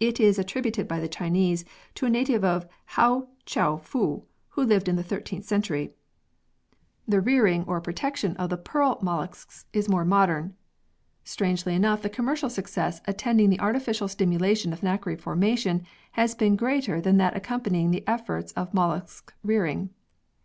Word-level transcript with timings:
It 0.00 0.18
is 0.18 0.40
attributed 0.40 0.88
by 0.88 0.98
the 0.98 1.06
Chinese 1.06 1.64
to 1.94 2.04
a 2.06 2.10
native 2.10 2.42
of 2.44 2.66
Hou 2.96 3.28
Tcheou 3.46 3.80
Fou 3.80 4.24
who 4.48 4.64
lived 4.64 4.88
in 4.88 4.96
the 4.96 5.04
13th 5.04 5.44
century. 5.44 5.92
The 7.06 7.20
rearing 7.20 7.62
or 7.68 7.80
protection 7.80 8.36
of 8.38 8.50
the 8.50 8.56
pearl 8.56 8.98
molluscs 9.00 9.66
128 9.72 9.72
PEARLS 9.72 9.72
[CH. 9.72 9.78
is 9.78 9.88
more 9.88 10.04
modern. 10.04 10.56
Strangely 11.22 11.76
enough 11.76 12.02
the 12.02 12.10
commercial 12.10 12.50
success 12.50 13.00
attending 13.06 13.50
the 13.50 13.60
artificial 13.60 14.08
stimulation 14.08 14.72
of 14.72 14.82
nacre 14.82 15.16
formation 15.16 15.86
has 16.18 16.34
been 16.34 16.56
greater 16.56 17.00
than 17.00 17.18
that 17.18 17.36
accompanying 17.36 17.92
the 17.92 18.02
efforts 18.08 18.50
of 18.54 18.74
mollusc 18.74 19.32
rearing. 19.44 19.90